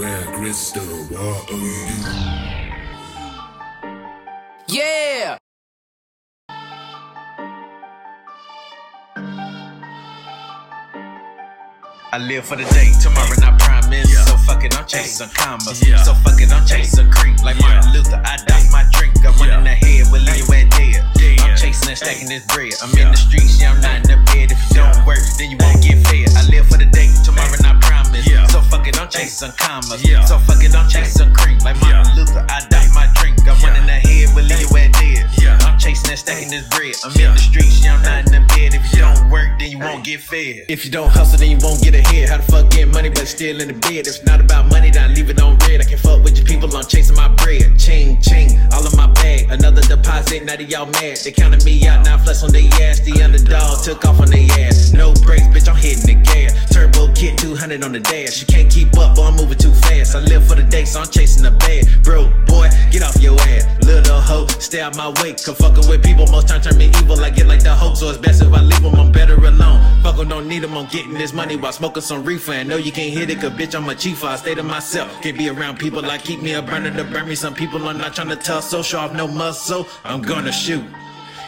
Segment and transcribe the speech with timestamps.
[0.00, 1.86] Square crystal, what are you?
[4.66, 5.36] Yeah.
[12.12, 14.08] I live for the day, tomorrow not promise.
[14.26, 15.86] So fuck it, I'm chasing some commas.
[15.86, 16.02] Yeah.
[16.02, 17.36] So fuck it, I'm chasing some cream.
[17.44, 17.68] Like Yeah.
[17.68, 19.22] Martin Luther, I dock my drink.
[19.22, 21.04] I run in the head, will leave you at dead.
[21.12, 21.40] Dead.
[21.40, 22.72] I'm chasing and stacking this bread.
[22.82, 23.04] I'm Yeah.
[23.04, 23.59] in the streets,
[29.40, 30.04] some commas.
[30.04, 30.22] Yeah.
[30.26, 31.56] So fuck it, I'm chasing some cream.
[31.64, 32.14] Like Martin Yeah.
[32.14, 33.40] Luther, I dock my drink.
[33.48, 35.24] I run in the head, will leave you at dead.
[35.40, 35.56] Yeah.
[35.64, 36.92] I'm chasing and stacking this bread.
[37.02, 37.32] I'm Yeah.
[37.32, 38.74] in the streets, yeah, I'm not in the bed.
[38.76, 39.14] If you Yeah.
[39.14, 40.68] don't work, then you won't get fed.
[40.68, 42.28] If you don't hustle, then you won't get ahead.
[42.28, 44.04] How the fuck get money but still in the bed?
[44.06, 45.80] If it's not about money, then I leave it on red.
[45.80, 47.78] I can fuck with your people, I'm chasing my bread.
[47.78, 49.46] Ching, ching, all in my bag.
[49.50, 51.16] Another deposit, now that y'all mad.
[51.24, 53.00] They counted me out, now flex on their ass.
[53.00, 54.92] The underdog took off on their ass.
[54.92, 56.52] No brakes, bitch, I'm hitting the gas.
[57.60, 58.40] Turbo 200 on the dash.
[58.40, 60.14] You can't keep up, boy, I'm moving too fast.
[60.14, 61.84] I live for the day, so I'm chasing the bag.
[62.02, 63.66] Bro, boy, get off your ass.
[63.84, 65.32] Little hoe, stay out my way.
[65.32, 67.20] Cause fucking with people most time turn me evil.
[67.20, 69.80] I get like the hope, so it's best if I leave them, I'm better alone.
[70.02, 72.52] Fuck 'em, don't need them, I'm getting this money while smoking some reefer.
[72.52, 75.08] And know you can't hit it, cause bitch, I'm a chief, I stay to myself.
[75.22, 77.34] Can't be around people like keep me a burner to burn me.
[77.34, 79.86] Some people are not trying to tussle, show off no muscle.
[80.04, 80.84] I'm gonna shoot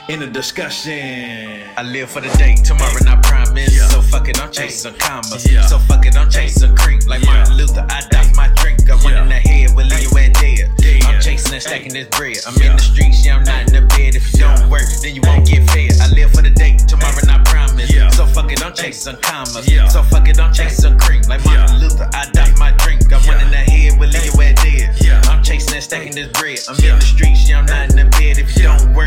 [0.08, 1.62] in the discussion.
[1.76, 3.74] I live for the day, tomorrow not promise.
[3.74, 3.86] Yeah.
[3.88, 5.50] So fuck it, I'm chasing commas.
[5.50, 5.66] Yeah.
[5.66, 7.44] So fuck it, I'm chasing cream Like yeah.
[7.44, 8.88] Martin Luther, I dock my drink.
[8.90, 9.22] I run yeah.
[9.22, 10.70] in the head leave you and dead.
[10.78, 11.02] dead.
[11.04, 12.38] I'm chasing and stacking this bread.
[12.46, 14.14] I'm in the streets, yeah, I'm not in the bed.
[14.14, 15.92] If you don't work, then you won't get fed.
[16.00, 17.90] I live for the day, tomorrow not promise.
[18.16, 19.66] So fuck it, I'm chasing commas.
[19.92, 23.12] So fuck it, I'm chasing cream Like Martin Luther, I dock my drink.
[23.12, 25.24] I run in the head leave you and dead.
[25.26, 26.58] I'm chasing and stacking this bread.
[26.68, 28.38] I'm in the streets, yeah, I'm not in the bed.
[28.38, 29.01] If you don't work,